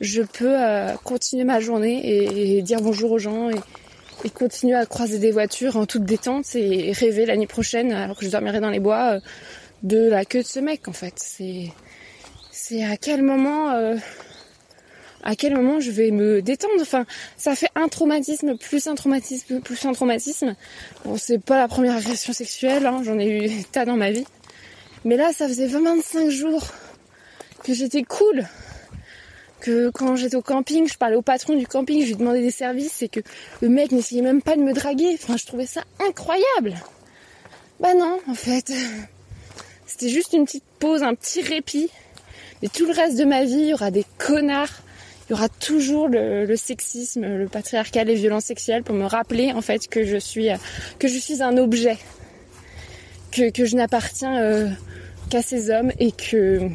je 0.00 0.22
peux 0.22 0.56
euh, 0.58 0.94
continuer 1.04 1.44
ma 1.44 1.60
journée 1.60 2.56
et, 2.56 2.62
dire 2.62 2.80
bonjour 2.80 3.12
aux 3.12 3.18
gens 3.18 3.50
et, 3.50 4.30
continuer 4.30 4.74
à 4.74 4.84
croiser 4.84 5.18
des 5.18 5.30
voitures 5.30 5.76
en 5.76 5.86
toute 5.86 6.04
détente 6.04 6.54
et 6.56 6.92
rêver 6.92 7.24
l'année 7.24 7.46
prochaine, 7.46 7.92
alors 7.92 8.16
que 8.16 8.24
je 8.24 8.30
dormirai 8.30 8.60
dans 8.60 8.70
les 8.70 8.80
bois, 8.80 9.14
euh, 9.14 9.20
de 9.84 10.08
la 10.08 10.24
queue 10.24 10.42
de 10.42 10.46
ce 10.46 10.58
mec 10.58 10.88
en 10.88 10.92
fait. 10.92 11.14
C'est 11.16 11.68
c'est 12.50 12.84
à 12.84 12.96
quel 12.96 13.22
moment 13.22 13.70
euh, 13.70 13.94
à 15.24 15.36
quel 15.36 15.54
moment 15.54 15.80
je 15.80 15.90
vais 15.90 16.10
me 16.10 16.42
détendre. 16.42 16.80
Enfin, 16.80 17.06
ça 17.36 17.54
fait 17.54 17.70
un 17.74 17.88
traumatisme, 17.88 18.56
plus 18.56 18.86
un 18.86 18.94
traumatisme, 18.94 19.60
plus 19.60 19.84
un 19.84 19.92
traumatisme. 19.92 20.54
Bon, 21.04 21.16
c'est 21.16 21.38
pas 21.38 21.56
la 21.56 21.68
première 21.68 21.96
agression 21.96 22.32
sexuelle, 22.32 22.86
hein, 22.86 23.02
j'en 23.04 23.18
ai 23.18 23.46
eu 23.46 23.64
tas 23.64 23.84
dans 23.84 23.96
ma 23.96 24.10
vie. 24.10 24.26
Mais 25.04 25.16
là, 25.16 25.32
ça 25.32 25.48
faisait 25.48 25.66
25 25.66 26.30
jours 26.30 26.66
que 27.64 27.72
j'étais 27.72 28.02
cool. 28.02 28.46
Que 29.60 29.90
quand 29.90 30.14
j'étais 30.14 30.36
au 30.36 30.42
camping, 30.42 30.88
je 30.88 30.96
parlais 30.96 31.16
au 31.16 31.22
patron 31.22 31.56
du 31.56 31.66
camping, 31.66 32.02
je 32.02 32.08
lui 32.08 32.16
demandais 32.16 32.42
des 32.42 32.52
services 32.52 33.02
et 33.02 33.08
que 33.08 33.20
le 33.60 33.68
mec 33.68 33.90
n'essayait 33.90 34.22
même 34.22 34.40
pas 34.40 34.56
de 34.56 34.62
me 34.62 34.72
draguer. 34.72 35.18
Enfin, 35.20 35.36
je 35.36 35.46
trouvais 35.46 35.66
ça 35.66 35.82
incroyable. 36.06 36.76
Bah 37.80 37.94
non, 37.94 38.20
en 38.28 38.34
fait. 38.34 38.72
C'était 39.86 40.10
juste 40.10 40.32
une 40.32 40.44
petite 40.44 40.64
pause, 40.78 41.02
un 41.02 41.14
petit 41.14 41.40
répit. 41.40 41.90
Mais 42.62 42.68
tout 42.68 42.86
le 42.86 42.92
reste 42.92 43.16
de 43.16 43.24
ma 43.24 43.44
vie, 43.44 43.54
il 43.54 43.68
y 43.68 43.74
aura 43.74 43.90
des 43.90 44.04
connards. 44.18 44.82
Il 45.28 45.32
y 45.32 45.34
aura 45.34 45.48
toujours 45.48 46.08
le, 46.08 46.56
sexisme, 46.56 47.26
le 47.26 47.48
patriarcat, 47.48 48.04
les 48.04 48.14
violences 48.14 48.46
sexuelles 48.46 48.82
pour 48.82 48.94
me 48.94 49.04
rappeler 49.04 49.52
en 49.52 49.60
fait 49.60 49.86
que 49.86 50.04
je 50.04 50.16
suis 50.16 50.48
que 50.98 51.06
je 51.06 51.18
suis 51.18 51.42
un 51.42 51.58
objet, 51.58 51.98
que, 53.30 53.50
que 53.50 53.66
je 53.66 53.76
n'appartiens 53.76 54.40
euh, 54.40 54.68
qu'à 55.28 55.42
ces 55.42 55.70
hommes 55.70 55.92
et 55.98 56.12
que 56.12 56.70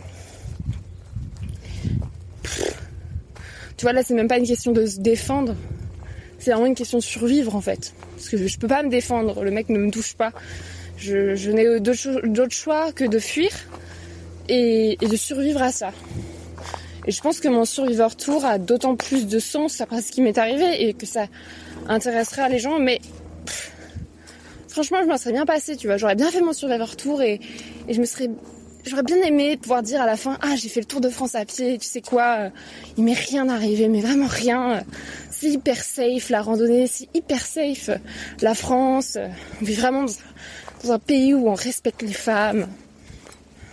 tu 3.78 3.82
vois 3.82 3.94
là 3.94 4.04
c'est 4.04 4.14
même 4.14 4.28
pas 4.28 4.38
une 4.38 4.46
question 4.46 4.72
de 4.72 4.86
se 4.86 5.00
défendre, 5.00 5.56
c'est 6.38 6.52
vraiment 6.52 6.68
une 6.68 6.76
question 6.76 7.00
de 7.00 7.04
survivre 7.04 7.56
en 7.56 7.62
fait. 7.62 7.94
Parce 8.16 8.30
que 8.30 8.48
je 8.48 8.60
peux 8.60 8.68
pas 8.68 8.84
me 8.84 8.90
défendre, 8.90 9.44
le 9.44 9.52
mec 9.52 9.70
ne 9.70 9.80
me 9.80 9.90
touche 9.90 10.14
pas. 10.14 10.32
Je, 10.98 11.52
n'ai 11.52 11.80
d'autre 11.80 12.54
choix 12.54 12.92
que 12.92 13.04
de 13.04 13.20
fuir 13.20 13.50
et, 14.48 14.98
de 15.02 15.16
survivre 15.16 15.62
à 15.62 15.72
ça. 15.72 15.92
Et 17.06 17.12
je 17.12 17.22
pense 17.22 17.40
que 17.40 17.48
mon 17.48 17.66
Survivor 17.66 18.16
Tour 18.16 18.46
a 18.46 18.58
d'autant 18.58 18.96
plus 18.96 19.28
de 19.28 19.40
sens 19.40 19.82
après 19.82 20.02
ce 20.02 20.12
qui 20.12 20.22
m'est 20.22 20.38
arrivé 20.38 20.88
et 20.88 20.94
que 20.94 21.06
ça 21.06 21.28
intéressera 21.88 22.50
les 22.50 22.60
gens. 22.60 22.80
Mais 22.80 23.02
franchement, 24.68 25.00
je 25.02 25.08
m'en 25.08 25.18
serais 25.18 25.34
bien 25.34 25.46
passé, 25.46 25.76
tu 25.76 25.88
vois. 25.88 25.98
J'aurais 25.98 26.16
bien 26.16 26.32
fait 26.32 26.42
mon 26.42 26.54
Survivor 26.54 26.96
Tour 26.96 27.22
et, 27.22 27.40
je 27.90 28.00
me 28.00 28.06
serais 28.06 28.30
j'aurais 28.86 29.04
bien 29.04 29.22
aimé 29.22 29.56
pouvoir 29.56 29.82
dire 29.82 30.02
à 30.02 30.06
la 30.06 30.18
fin 30.18 30.38
ah 30.42 30.58
j'ai 30.58 30.68
fait 30.68 30.82
le 30.82 30.86
tour 30.86 31.00
de 31.00 31.08
France 31.08 31.36
à 31.36 31.46
pied 31.46 31.78
tu 31.78 31.88
sais 31.88 32.02
quoi 32.02 32.36
euh, 32.38 32.50
il 32.98 33.06
m'est 33.06 33.14
rien 33.14 33.48
arrivé 33.48 33.88
mais 33.88 34.02
vraiment 34.02 34.28
rien 34.28 34.84
c'est 35.32 35.48
hyper 35.48 35.82
safe 35.82 36.30
la 36.30 36.42
randonnée 36.42 36.88
c'est 36.88 37.08
hyper 37.14 37.46
safe 37.46 37.92
la 38.42 38.54
France 38.54 39.18
on 39.62 39.64
vit 39.64 39.76
vraiment 39.76 40.06
dans 40.84 40.92
un 40.92 41.00
pays 41.00 41.34
où 41.34 41.48
on 41.50 41.54
respecte 41.54 42.02
les 42.02 42.14
femmes. 42.14 42.68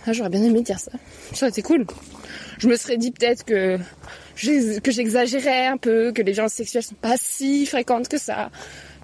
Ah, 0.05 0.13
j'aurais 0.13 0.29
bien 0.29 0.43
aimé 0.43 0.61
dire 0.61 0.79
ça. 0.79 0.91
Ça 1.33 1.45
aurait 1.45 1.49
été 1.49 1.61
cool. 1.61 1.85
Je 2.61 2.67
me 2.67 2.75
serais 2.75 2.97
dit 2.97 3.09
peut-être 3.09 3.43
que 3.43 3.79
j'exagérais 4.35 5.65
un 5.65 5.77
peu, 5.77 6.11
que 6.11 6.21
les 6.21 6.31
violences 6.31 6.53
sexuelles 6.53 6.83
sont 6.83 6.93
pas 6.93 7.15
si 7.17 7.65
fréquentes 7.65 8.07
que 8.07 8.19
ça, 8.19 8.51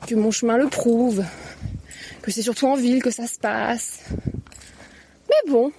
que 0.06 0.14
mon 0.14 0.30
chemin 0.30 0.58
le 0.58 0.68
prouve, 0.68 1.26
que 2.22 2.30
c'est 2.30 2.44
surtout 2.44 2.68
en 2.68 2.76
ville 2.76 3.02
que 3.02 3.10
ça 3.10 3.26
se 3.26 3.40
passe. 3.40 4.02
Mais 5.28 5.52
bon, 5.52 5.72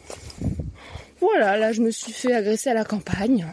voilà, 1.21 1.57
là 1.57 1.71
je 1.71 1.81
me 1.81 1.93
suis 1.93 2.11
fait 2.11 2.35
agresser 2.35 2.69
à 2.69 2.75
la 2.75 2.85
campagne. 2.85 3.47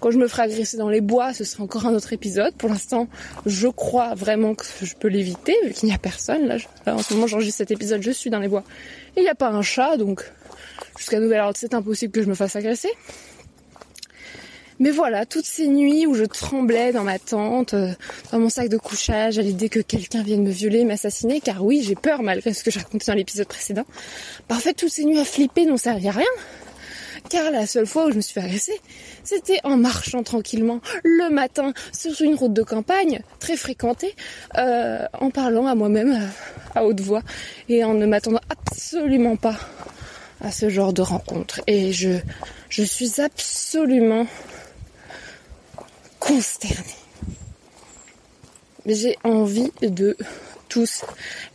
Quand 0.00 0.12
je 0.12 0.18
me 0.18 0.28
ferai 0.28 0.42
agresser 0.42 0.76
dans 0.76 0.88
les 0.88 1.00
bois, 1.00 1.34
ce 1.34 1.42
sera 1.42 1.64
encore 1.64 1.84
un 1.84 1.94
autre 1.94 2.12
épisode. 2.12 2.54
Pour 2.54 2.68
l'instant, 2.68 3.08
je 3.44 3.66
crois 3.66 4.14
vraiment 4.14 4.54
que 4.54 4.64
je 4.82 4.94
peux 4.94 5.08
l'éviter, 5.08 5.56
vu 5.64 5.72
qu'il 5.72 5.88
n'y 5.88 5.94
a 5.96 5.98
personne. 5.98 6.46
Là, 6.46 6.58
en 6.86 7.02
ce 7.02 7.12
moment, 7.12 7.26
j'enregistre 7.26 7.58
cet 7.58 7.72
épisode, 7.72 8.02
je 8.02 8.12
suis 8.12 8.30
dans 8.30 8.38
les 8.38 8.46
bois. 8.46 8.62
il 9.16 9.24
n'y 9.24 9.28
a 9.28 9.34
pas 9.34 9.48
un 9.48 9.62
chat, 9.62 9.96
donc 9.96 10.22
jusqu'à 10.96 11.18
nouvel 11.18 11.40
ordre, 11.40 11.56
c'est 11.58 11.74
impossible 11.74 12.12
que 12.12 12.22
je 12.22 12.28
me 12.28 12.34
fasse 12.34 12.54
agresser. 12.54 12.90
Mais 14.78 14.90
voilà, 14.90 15.26
toutes 15.26 15.44
ces 15.44 15.68
nuits 15.68 16.06
où 16.06 16.14
je 16.14 16.24
tremblais 16.24 16.92
dans 16.92 17.04
ma 17.04 17.18
tente, 17.18 17.74
euh, 17.74 17.92
dans 18.32 18.38
mon 18.38 18.48
sac 18.48 18.68
de 18.68 18.76
couchage, 18.76 19.38
à 19.38 19.42
l'idée 19.42 19.68
que 19.68 19.80
quelqu'un 19.80 20.22
vienne 20.22 20.42
me 20.42 20.50
violer, 20.50 20.84
m'assassiner, 20.84 21.40
car 21.40 21.64
oui, 21.64 21.82
j'ai 21.82 21.94
peur 21.94 22.22
malgré 22.22 22.52
ce 22.54 22.62
que 22.62 22.70
j'ai 22.70 22.80
raconté 22.80 23.06
dans 23.06 23.14
l'épisode 23.14 23.48
précédent. 23.48 23.84
Bah, 24.48 24.56
en 24.56 24.60
fait, 24.60 24.74
toutes 24.74 24.92
ces 24.92 25.04
nuits 25.04 25.18
à 25.18 25.24
flipper 25.24 25.66
n'ont 25.66 25.76
servi 25.76 26.08
à 26.08 26.12
rien 26.12 26.26
car 27.28 27.50
la 27.50 27.66
seule 27.66 27.86
fois 27.86 28.06
où 28.06 28.10
je 28.10 28.16
me 28.16 28.20
suis 28.20 28.34
fait 28.34 28.40
agresser, 28.40 28.80
c'était 29.24 29.60
en 29.64 29.76
marchant 29.76 30.22
tranquillement 30.22 30.80
le 31.04 31.30
matin 31.30 31.72
sur 31.92 32.20
une 32.22 32.34
route 32.34 32.52
de 32.52 32.62
campagne 32.62 33.20
très 33.38 33.56
fréquentée, 33.56 34.14
euh, 34.56 35.04
en 35.12 35.30
parlant 35.30 35.66
à 35.66 35.74
moi-même 35.74 36.12
euh, 36.12 36.26
à 36.74 36.84
haute 36.84 37.00
voix 37.00 37.22
et 37.68 37.84
en 37.84 37.94
ne 37.94 38.06
m'attendant 38.06 38.40
absolument 38.48 39.36
pas 39.36 39.56
à 40.40 40.50
ce 40.50 40.68
genre 40.68 40.92
de 40.92 41.02
rencontre. 41.02 41.60
Et 41.66 41.92
je, 41.92 42.18
je 42.68 42.82
suis 42.82 43.20
absolument 43.20 44.26
consternée. 46.28 46.84
J'ai 48.86 49.16
envie 49.24 49.72
de 49.82 50.16
tous 50.68 51.04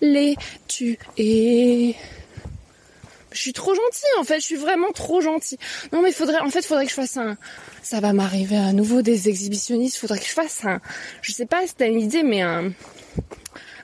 les 0.02 0.36
tuer 0.68 1.96
je 3.34 3.42
suis 3.42 3.54
trop 3.54 3.74
gentille 3.74 4.20
en 4.20 4.24
fait, 4.24 4.40
je 4.40 4.46
suis 4.46 4.56
vraiment 4.56 4.92
trop 4.92 5.20
gentille. 5.20 5.58
Non 5.92 6.02
mais 6.02 6.12
faudrait, 6.12 6.40
en 6.40 6.50
fait, 6.50 6.64
faudrait 6.64 6.86
que 6.86 6.92
je 6.92 6.96
fasse 6.96 7.18
un, 7.18 7.36
ça 7.82 8.00
va 8.00 8.14
m'arriver 8.14 8.58
à 8.58 8.74
nouveau 8.74 9.02
des 9.02 9.28
exhibitionnistes, 9.28 9.98
faudrait 9.98 10.20
que 10.20 10.26
je 10.26 10.34
fasse 10.34 10.64
un, 10.66 10.80
je 11.22 11.32
sais 11.32 11.48
pas 11.48 11.66
si 11.66 11.74
t'as 11.74 11.88
une 11.88 12.00
idée, 12.00 12.24
mais 12.24 12.42
un, 12.42 12.72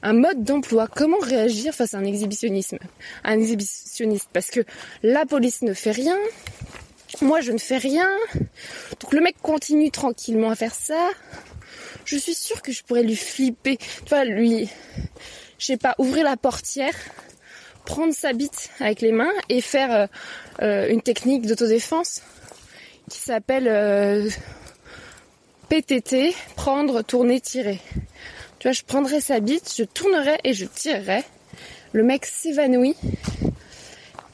un 0.04 0.14
mode 0.14 0.44
d'emploi. 0.44 0.88
Comment 0.88 1.20
réagir 1.20 1.74
face 1.74 1.94
à 1.94 1.98
un 1.98 2.06
exhibitionnisme, 2.06 2.78
un 3.24 3.40
exhibitionniste? 3.40 4.30
Parce 4.32 4.52
que 4.52 4.62
la 5.04 5.26
police 5.26 5.62
ne 5.62 5.74
fait 5.74 5.92
rien, 5.92 6.18
moi 7.22 7.42
je 7.42 7.52
ne 7.52 7.58
fais 7.58 7.78
rien, 7.78 8.10
donc 9.00 9.14
le 9.14 9.22
mec 9.22 9.36
continue 9.42 9.92
tranquillement 9.92 10.52
à 10.52 10.56
faire 10.56 10.74
ça. 10.74 11.10
Je 12.06 12.18
suis 12.18 12.34
sûre 12.34 12.62
que 12.62 12.72
je 12.72 12.84
pourrais 12.84 13.04
lui 13.04 13.16
flipper, 13.16 13.78
tu 13.78 14.10
vois, 14.10 14.26
lui, 14.26 14.70
je 15.60 15.66
sais 15.66 15.78
pas, 15.78 15.96
ouvrir 16.00 16.24
la 16.24 16.38
portière 16.38 16.96
prendre 17.90 18.14
sa 18.14 18.34
bite 18.34 18.70
avec 18.80 19.02
les 19.02 19.12
mains 19.12 19.32
et 19.50 19.62
faire 19.62 19.92
euh, 19.92 20.06
euh, 20.62 20.90
une 20.90 21.02
technique 21.02 21.48
d'autodéfense 21.48 22.22
qui 23.10 23.18
s'appelle 23.18 23.68
euh, 23.68 24.30
PTT, 25.70 26.36
prendre, 26.56 27.02
tourner, 27.02 27.42
tirer. 27.42 27.82
Tu 28.60 28.68
vois, 28.68 28.74
je 28.74 28.84
prendrais 28.84 29.22
sa 29.22 29.40
bite, 29.40 29.74
je 29.76 29.84
tournerais 29.84 30.38
et 30.44 30.54
je 30.54 30.66
tirerais. 30.66 31.24
Le 31.94 32.04
mec 32.04 32.26
s'évanouit. 32.26 32.96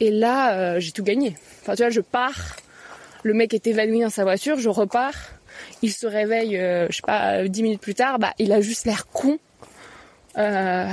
Et 0.01 0.11
là, 0.11 0.77
j'ai 0.79 0.91
tout 0.91 1.03
gagné. 1.03 1.37
Enfin, 1.61 1.75
tu 1.75 1.83
vois, 1.83 1.89
je 1.89 2.01
pars. 2.01 2.57
Le 3.25 3.33
mec 3.33 3.55
est 3.55 3.65
évanoui 3.65 4.01
dans 4.01 4.11
sa 4.11 4.23
voiture, 4.23 4.59
je 4.59 4.69
repars. 4.69 5.15
Il 5.81 5.91
se 5.91 6.05
réveille, 6.05 6.57
je 6.57 6.95
sais 6.95 7.01
pas, 7.01 7.47
dix 7.47 7.63
minutes 7.63 7.81
plus 7.81 7.95
tard. 7.95 8.19
Bah, 8.19 8.33
il 8.37 8.51
a 8.51 8.61
juste 8.61 8.85
l'air 8.85 9.07
con. 9.07 9.39
Euh, 10.37 10.87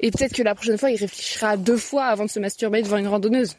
et 0.00 0.10
peut-être 0.10 0.32
que 0.32 0.42
la 0.42 0.54
prochaine 0.54 0.78
fois, 0.78 0.90
il 0.90 0.96
réfléchira 0.96 1.56
deux 1.56 1.76
fois 1.76 2.06
avant 2.06 2.24
de 2.24 2.30
se 2.30 2.40
masturber 2.40 2.82
devant 2.82 2.96
une 2.96 3.08
randonneuse. 3.08 3.56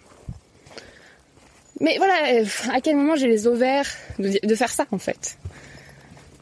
Mais 1.80 1.98
voilà, 1.98 2.34
euh, 2.34 2.46
à 2.74 2.82
quel 2.82 2.96
moment 2.96 3.16
j'ai 3.16 3.28
les 3.28 3.48
ovaires 3.48 3.88
de, 4.20 4.56
faire 4.56 4.72
ça 4.72 4.86
en 4.92 4.98
fait? 4.98 5.38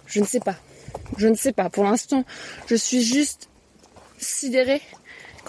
Je 0.06 0.20
ne 0.20 0.26
sais 0.26 0.40
pas. 0.40 0.56
Je 1.18 1.28
ne 1.28 1.36
sais 1.36 1.54
pas. 1.54 1.70
Pour 1.70 1.84
l'instant, 1.84 2.24
je 2.68 2.76
suis 2.76 3.02
juste 3.02 3.50
sidérée 4.18 4.82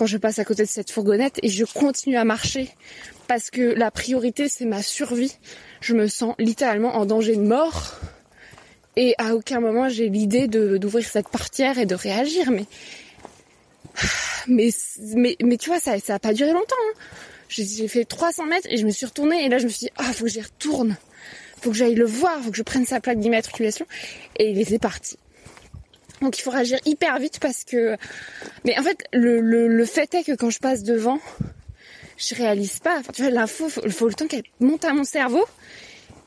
quand 0.01 0.07
je 0.07 0.17
passe 0.17 0.39
à 0.39 0.47
côté 0.47 0.63
de 0.63 0.69
cette 0.69 0.91
fourgonnette 0.91 1.39
et 1.43 1.51
je 1.51 1.67
continue 1.67 2.17
à 2.17 2.25
marcher 2.25 2.71
parce 3.29 3.51
que 3.51 3.61
la 3.61 3.91
priorité 3.91 4.49
c'est 4.49 4.65
ma 4.65 4.83
survie. 4.83 5.37
Je 5.83 5.93
me 5.93 6.09
sens 6.09 6.35
littéralement 6.39 6.97
en 6.97 7.05
danger 7.05 7.37
de 7.37 7.43
mort 7.43 8.01
et 8.97 9.15
à 9.19 9.35
aucun 9.35 9.61
moment 9.61 9.91
j'ai 9.91 10.09
l'idée 10.09 10.49
d'ouvrir 10.49 11.07
cette 11.07 11.29
portière 11.29 11.79
et 11.79 11.85
de 11.85 11.95
réagir. 11.95 12.51
Mais 12.51 12.65
mais 14.49 14.71
mais, 15.17 15.37
mais 15.43 15.59
tu 15.59 15.69
vois 15.69 15.81
ça 15.81 15.99
ça 16.01 16.15
a 16.15 16.19
pas 16.19 16.33
duré 16.33 16.55
longtemps. 16.55 16.75
Hein. 16.89 16.99
J'ai 17.51 17.87
fait 17.87 18.07
300 18.07 18.47
mètres 18.47 18.69
et 18.71 18.79
je 18.79 18.87
me 18.87 18.91
suis 18.91 19.05
retournée 19.05 19.45
et 19.45 19.51
là 19.51 19.59
je 19.59 19.65
me 19.65 19.69
suis 19.69 19.81
dit 19.81 19.93
ah 19.99 20.15
faut 20.15 20.25
que 20.25 20.31
j'y 20.31 20.41
retourne, 20.41 20.97
faut 21.61 21.73
que 21.73 21.77
j'aille 21.77 21.95
le 21.95 22.07
voir, 22.07 22.41
faut 22.43 22.51
que 22.51 22.57
je 22.57 22.63
prenne 22.63 22.87
sa 22.87 23.01
plaque 23.01 23.21
d'immatriculation 23.21 23.85
et 24.39 24.51
il 24.51 24.59
était 24.59 24.79
parti. 24.79 25.19
Donc 26.21 26.39
il 26.39 26.43
faut 26.43 26.51
réagir 26.51 26.79
hyper 26.85 27.19
vite 27.19 27.39
parce 27.41 27.65
que... 27.65 27.97
Mais 28.65 28.79
en 28.79 28.83
fait, 28.83 29.05
le, 29.13 29.41
le, 29.41 29.85
fait 29.85 30.15
est 30.15 30.25
que 30.25 30.33
quand 30.33 30.51
je 30.51 30.59
passe 30.59 30.83
devant, 30.83 31.19
je 32.17 32.35
réalise 32.35 32.79
pas. 32.81 33.01
tu 33.15 33.23
vois, 33.23 33.31
l'info, 33.31 33.71
il 33.85 33.93
faut, 33.93 34.09
le 34.09 34.15
temps 34.15 34.27
qu'elle 34.27 34.43
monte 34.61 34.85
à 34.85 34.93
mon 34.93 35.05
cerveau 35.05 35.45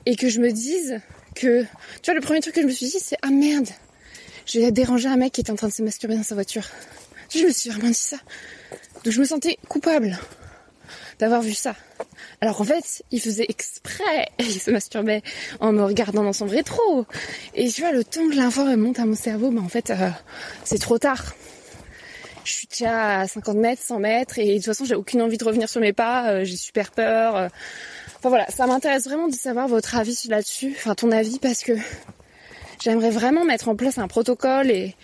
et 0.05 0.15
que 0.15 0.29
je 0.29 0.39
me 0.39 0.51
dise 0.51 0.99
que... 1.35 1.63
Tu 1.63 2.05
vois, 2.05 2.15
le 2.15 2.21
premier 2.21 2.39
truc 2.39 2.55
que 2.55 2.61
je 2.61 2.67
me 2.67 2.71
suis 2.71 2.87
dit, 2.87 2.99
c'est 2.99 3.17
Ah 3.21 3.29
merde, 3.29 3.67
j'ai 4.45 4.71
dérangé 4.71 5.07
un 5.07 5.17
mec 5.17 5.33
qui 5.33 5.41
était 5.41 5.51
en 5.51 5.55
train 5.55 5.67
de 5.67 5.73
se 5.73 5.83
masturber 5.83 6.15
dans 6.15 6.23
sa 6.23 6.35
voiture. 6.35 6.67
Tu 7.29 7.39
je 7.39 7.45
me 7.45 7.51
suis 7.51 7.69
vraiment 7.69 7.87
dit 7.87 7.93
ça. 7.93 8.17
Donc 9.03 9.13
je 9.13 9.19
me 9.19 9.25
sentais 9.25 9.57
coupable 9.67 10.17
d'avoir 11.19 11.41
vu 11.41 11.53
ça. 11.53 11.75
Alors 12.41 12.61
en 12.61 12.63
fait, 12.63 13.03
il 13.11 13.21
faisait 13.21 13.45
exprès, 13.47 14.29
il 14.39 14.59
se 14.59 14.71
masturbait 14.71 15.21
en 15.59 15.71
me 15.71 15.83
regardant 15.83 16.23
dans 16.23 16.33
son 16.33 16.45
rétro. 16.45 17.05
Et 17.55 17.69
tu 17.69 17.81
vois, 17.81 17.91
le 17.91 18.03
temps 18.03 18.27
que 18.29 18.35
l'info 18.35 18.63
monte 18.77 18.99
à 18.99 19.05
mon 19.05 19.15
cerveau, 19.15 19.51
bah 19.51 19.61
en 19.63 19.69
fait, 19.69 19.89
euh, 19.91 20.09
c'est 20.63 20.79
trop 20.79 20.97
tard. 20.97 21.33
Je 22.43 22.51
suis 22.51 22.67
déjà 22.67 23.21
à 23.21 23.27
50 23.27 23.55
mètres, 23.55 23.81
100 23.81 23.99
mètres, 23.99 24.39
et 24.39 24.47
de 24.47 24.55
toute 24.55 24.65
façon, 24.65 24.83
j'ai 24.83 24.95
aucune 24.95 25.21
envie 25.21 25.37
de 25.37 25.45
revenir 25.45 25.69
sur 25.69 25.79
mes 25.79 25.93
pas, 25.93 26.29
euh, 26.29 26.43
j'ai 26.43 26.57
super 26.57 26.91
peur. 26.91 27.37
Euh. 27.37 27.47
Enfin 28.17 28.29
voilà, 28.29 28.47
ça 28.47 28.67
m'intéresse 28.67 29.05
vraiment 29.05 29.27
de 29.27 29.35
savoir 29.35 29.67
votre 29.67 29.95
avis 29.95 30.17
là-dessus, 30.27 30.73
enfin 30.77 30.95
ton 30.95 31.11
avis, 31.11 31.39
parce 31.39 31.63
que 31.63 31.73
j'aimerais 32.81 33.09
vraiment 33.09 33.45
mettre 33.45 33.69
en 33.69 33.75
place 33.75 33.97
un 33.97 34.07
protocole 34.07 34.69
et 34.69 34.95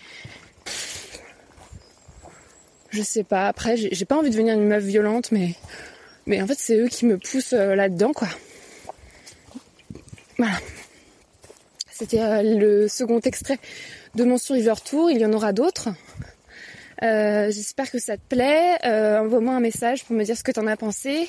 je 2.92 3.02
sais 3.02 3.24
pas. 3.24 3.48
Après, 3.48 3.78
j'ai 3.78 4.06
pas 4.06 4.18
envie 4.18 4.30
de 4.30 4.34
devenir 4.34 4.56
une 4.56 4.68
meuf 4.68 4.84
violente, 4.84 5.32
mais 5.32 5.56
mais 6.30 6.40
en 6.44 6.48
fait, 6.48 6.60
c'est 6.60 6.78
eux 6.78 6.88
qui 6.88 7.08
me 7.08 7.18
poussent 7.18 7.54
euh, 7.54 7.74
là-dedans, 7.74 8.14
quoi. 8.14 8.28
Voilà. 10.38 10.54
C'était 11.92 12.22
euh, 12.22 12.44
le 12.44 12.88
second 12.88 13.20
extrait 13.20 13.58
de 14.14 14.24
mon 14.24 14.38
Survivor 14.38 14.80
Tour. 14.80 15.10
Il 15.10 15.18
y 15.18 15.26
en 15.26 15.34
aura 15.34 15.54
d'autres. 15.54 15.90
Euh, 17.02 17.50
j'espère 17.50 17.90
que 17.90 17.98
ça 17.98 18.16
te 18.16 18.22
plaît. 18.30 18.78
Envoie-moi 18.84 19.56
un 19.56 19.60
message 19.60 20.06
pour 20.06 20.16
me 20.16 20.24
dire 20.24 20.38
ce 20.38 20.44
que 20.44 20.52
tu 20.52 20.60
en 20.60 20.68
as 20.68 20.78
pensé. 20.78 21.28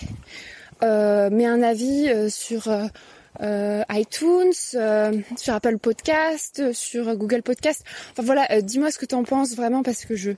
mets 0.83 1.47
un 1.47 1.63
avis 1.63 2.31
sur 2.31 2.69
iTunes, 3.41 4.53
sur 4.53 5.55
Apple 5.55 5.79
Podcast, 5.79 6.75
sur 6.75 7.17
Google 7.17 7.43
Podcast. 7.43 7.85
Enfin 8.13 8.23
voilà, 8.23 8.61
dis-moi 8.61 8.91
ce 8.91 8.99
que 8.99 9.07
tu 9.07 9.15
en 9.15 9.25
penses 9.25 9.55
vraiment 9.57 9.83
parce 9.83 10.05
que 10.05 10.15
je 10.15 10.33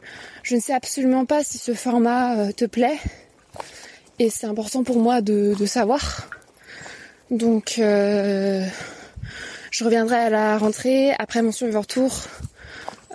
ne 0.52 0.60
sais 0.60 0.72
absolument 0.72 1.24
pas 1.24 1.42
si 1.42 1.58
ce 1.58 1.74
format 1.74 2.52
te 2.52 2.66
plaît 2.66 2.98
et 4.22 4.30
c'est 4.30 4.46
important 4.46 4.84
pour 4.84 4.98
moi 4.98 5.20
de, 5.20 5.54
savoir. 5.66 6.28
Donc 7.32 7.76
euh, 7.78 8.64
je 9.72 9.84
reviendrai 9.84 10.16
à 10.16 10.30
la 10.30 10.58
rentrée 10.58 11.12
après 11.18 11.42
mon 11.42 11.50
Survivor 11.50 11.86
Tour 11.88 12.12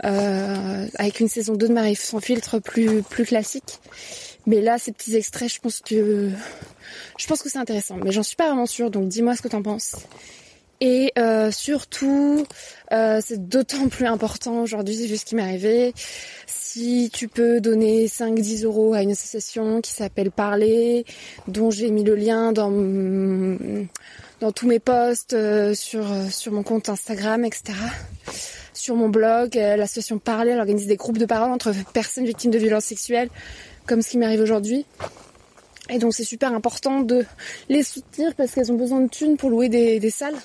euh, 0.04 0.86
avec 0.96 1.22
une 1.22 1.30
saison 1.30 1.56
2 1.56 1.70
de 1.70 1.74
Marie 1.74 1.96
sans 1.96 2.20
filtre 2.20 2.60
plus 2.60 3.04
plus 3.04 3.26
classique. 3.26 3.80
Mais 4.48 4.62
là, 4.62 4.78
ces 4.80 4.92
petits 4.92 5.16
extraits, 5.16 5.50
je 5.54 5.60
pense 5.62 5.80
que 5.80 6.30
je 7.18 7.28
pense 7.28 7.42
que 7.42 7.50
c'est 7.50 7.58
intéressant. 7.58 7.96
Mais 8.04 8.12
j'en 8.12 8.24
suis 8.24 8.36
pas 8.36 8.48
vraiment 8.48 8.66
sûre, 8.66 8.92
donc 8.92 9.08
dis-moi 9.08 9.36
ce 9.38 9.42
que 9.42 9.48
t'en 9.48 9.64
penses. 9.64 9.96
Et 10.80 11.12
euh, 11.18 11.52
surtout, 11.52 12.46
c'est 12.92 13.48
d'autant 13.48 13.88
plus 13.88 14.06
important 14.06 14.62
aujourd'hui 14.62 15.08
vu 15.08 15.18
ce 15.18 15.26
qui 15.26 15.36
m'est 15.36 15.42
arrivé 15.42 15.94
si 16.78 17.10
tu 17.12 17.28
peux 17.28 17.60
donner 17.60 18.06
5-10 18.06 18.66
euros 18.66 18.94
à 18.94 19.02
une 19.02 19.12
association 19.12 19.82
qui 19.82 19.92
s'appelle 19.92 20.30
Parler, 20.30 21.06
dont 21.48 21.72
j'ai 21.72 21.90
mis 21.90 22.04
le 22.04 22.14
lien 22.14 22.52
dans, 22.52 22.70
dans 24.40 24.52
tous 24.52 24.68
mes 24.68 24.78
posts 24.80 25.34
euh, 25.34 25.74
sur, 25.74 26.12
euh, 26.12 26.28
sur 26.30 26.52
mon 26.52 26.62
compte 26.62 26.90
Instagram, 26.90 27.44
etc. 27.46 27.74
Sur 28.74 28.96
mon 28.96 29.10
blog, 29.10 29.58
euh, 29.58 29.76
l'association 29.76 30.20
Parler, 30.20 30.52
elle 30.52 30.60
organise 30.60 30.86
des 30.86 30.98
groupes 30.98 31.18
de 31.18 31.26
parole 31.26 31.50
entre 31.50 31.74
personnes 31.94 32.26
victimes 32.26 32.52
de 32.52 32.60
violences 32.60 32.86
sexuelles, 32.86 33.30
comme 33.88 34.04
ce 34.04 34.10
qui 34.10 34.20
m'arrive 34.20 34.42
aujourd'hui. 34.42 34.86
Et 35.90 35.98
donc 35.98 36.14
c'est 36.14 36.26
super 36.26 36.54
important 36.54 37.02
de 37.02 37.26
les 37.70 37.82
soutenir 37.82 38.36
parce 38.36 38.52
qu'elles 38.52 38.72
ont 38.72 38.78
besoin 38.78 39.02
de 39.02 39.10
thunes 39.10 39.38
pour 39.38 39.50
louer 39.50 39.70
des, 39.70 40.00
des 40.00 40.12
salles, 40.12 40.36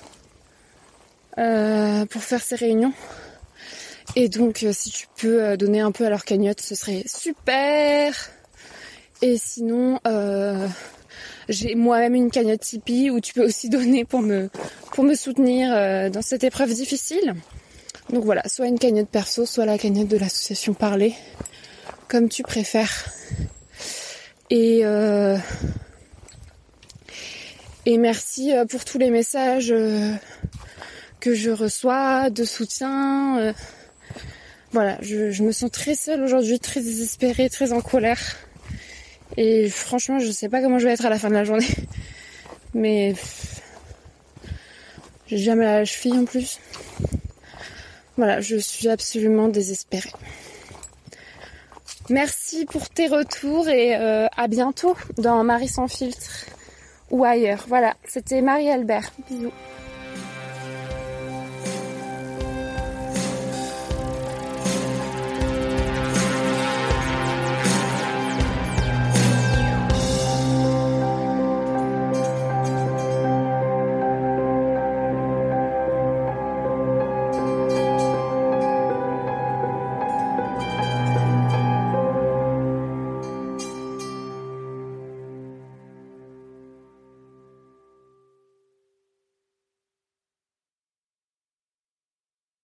pour 1.35 2.23
faire 2.23 2.41
ces 2.41 2.55
réunions. 2.55 2.93
Et 4.15 4.29
donc, 4.29 4.63
euh, 4.63 4.71
si 4.73 4.91
tu 4.91 5.07
peux 5.17 5.43
euh, 5.43 5.57
donner 5.57 5.79
un 5.79 5.91
peu 5.91 6.05
à 6.05 6.09
leur 6.09 6.23
cagnotte, 6.23 6.61
ce 6.61 6.75
serait 6.75 7.03
super. 7.07 8.13
Et 9.23 9.37
sinon, 9.37 9.99
euh, 10.05 10.67
j'ai 11.49 11.73
moi-même 11.73 12.13
une 12.13 12.29
cagnotte 12.29 12.61
Tipeee 12.61 13.09
où 13.09 13.19
tu 13.19 13.33
peux 13.33 13.43
aussi 13.43 13.69
donner 13.71 14.05
pour 14.05 14.21
me, 14.21 14.49
pour 14.91 15.03
me 15.03 15.15
soutenir 15.15 15.69
dans 16.11 16.21
cette 16.21 16.43
épreuve 16.43 16.73
difficile. 16.73 17.35
Donc 18.09 18.23
voilà, 18.25 18.47
soit 18.47 18.67
une 18.67 18.77
cagnotte 18.77 19.09
perso, 19.09 19.45
soit 19.45 19.65
la 19.65 19.77
cagnotte 19.77 20.09
de 20.09 20.17
l'association 20.17 20.73
Parler, 20.73 21.15
comme 22.07 22.29
tu 22.29 22.43
préfères. 22.43 23.05
Et, 24.49 24.81
et 27.85 27.97
merci 27.97 28.51
pour 28.69 28.85
tous 28.85 28.99
les 28.99 29.09
messages 29.09 29.73
que 31.23 31.33
je 31.33 31.51
reçois 31.51 32.29
de 32.29 32.43
soutien 32.43 33.53
voilà, 34.73 34.97
je, 35.01 35.43
me 35.43 35.51
sens 35.51 35.69
très 35.69 35.93
seule 35.93 36.23
aujourd'hui, 36.23 36.59
très 36.59 36.81
désespérée, 36.81 37.47
très 37.47 37.73
en 37.73 37.81
colère. 37.81 38.19
Et 39.37 39.69
franchement, 39.69 40.17
je 40.17 40.31
sais 40.31 40.49
pas 40.49 40.61
comment 40.61 40.79
je 40.79 40.87
vais 40.87 40.93
être 40.93 41.05
à 41.05 41.11
la 41.11 41.19
fin 41.19 41.29
de 41.29 41.35
la 41.35 41.43
journée. 41.43 41.67
Mais 42.73 43.13
j'ai 45.27 45.37
jamais 45.37 45.65
la 45.65 45.85
cheville 45.85 46.17
en 46.17 46.25
plus. 46.25 46.59
Voilà, 48.17 48.41
je 48.41 48.57
suis 48.57 48.89
absolument 48.89 49.47
désespérée. 49.47 50.11
Merci 52.09 52.65
pour 52.65 52.89
tes 52.89 53.07
retours 53.07 53.69
et 53.69 53.95
euh, 53.95 54.25
à 54.35 54.47
bientôt 54.47 54.97
dans 55.19 55.43
Marie 55.43 55.67
sans 55.67 55.87
filtre 55.87 56.47
ou 57.11 57.23
ailleurs. 57.23 57.65
Voilà, 57.67 57.93
c'était 58.07 58.41
Marie-Albert. 58.41 59.11
Bisous. 59.29 59.51